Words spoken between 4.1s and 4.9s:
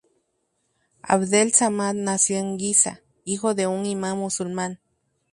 musulmán.